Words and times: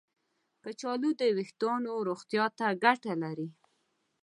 کچالو 0.63 1.09
د 1.19 1.21
ویښتانو 1.37 1.93
روغتیا 2.09 2.45
ته 2.57 2.67
ګټه 2.83 3.13
لري. 3.23 3.49